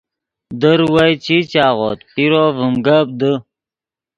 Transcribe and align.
در 0.61 0.79
وئے 0.93 1.11
چی 1.23 1.37
چاغوت 1.51 1.99
پیرو 2.13 2.43
ڤیم 2.55 2.75
گپ 2.85 3.07
دے 3.19 3.33